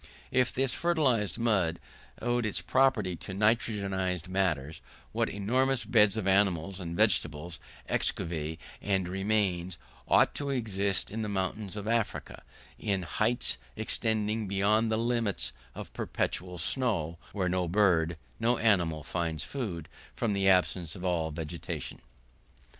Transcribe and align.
If 0.31 0.51
this 0.51 0.73
fertilising 0.73 1.43
mud 1.43 1.79
owed 2.19 2.43
this 2.45 2.59
property 2.59 3.15
to 3.17 3.35
nitrogenised 3.35 4.27
matters; 4.27 4.81
what 5.11 5.29
enormous 5.29 5.85
beds 5.85 6.17
of 6.17 6.25
animal 6.27 6.73
and 6.79 6.97
vegetable 6.97 7.53
exuviae 7.87 8.57
and 8.81 9.07
remains 9.07 9.77
ought 10.07 10.33
to 10.33 10.49
exist 10.49 11.11
in 11.11 11.21
the 11.21 11.29
mountains 11.29 11.75
of 11.75 11.87
Africa, 11.87 12.41
in 12.79 13.03
heights 13.03 13.59
extending 13.75 14.47
beyond 14.47 14.91
the 14.91 14.97
limits 14.97 15.51
of 15.75 15.93
perpetual 15.93 16.57
snow, 16.57 17.19
where 17.31 17.47
no 17.47 17.67
bird, 17.67 18.17
no 18.39 18.57
animal 18.57 19.03
finds 19.03 19.43
food, 19.43 19.87
from 20.15 20.33
the 20.33 20.49
absence 20.49 20.95
of 20.95 21.05
all 21.05 21.29
vegetation! 21.29 22.01